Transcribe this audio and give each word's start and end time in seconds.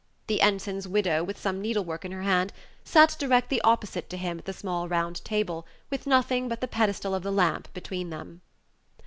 The 0.25 0.41
ensign's 0.41 0.87
widow, 0.87 1.23
with 1.23 1.37
some 1.39 1.61
needle 1.61 1.83
work 1.85 2.03
in 2.03 2.11
her 2.11 2.23
hand, 2.23 2.51
sat 2.83 3.15
directly 3.19 3.61
opposite 3.61 4.09
to 4.09 4.17
him 4.17 4.39
at 4.39 4.45
the 4.45 4.51
small 4.51 4.87
round 4.87 5.23
table, 5.23 5.67
with 5.91 6.07
nothing 6.07 6.47
but 6.49 6.59
the 6.59 6.67
pedestal 6.67 7.13
of 7.13 7.21
the 7.21 7.29
lamp 7.31 7.71
between 7.75 8.09
them. 8.09 8.41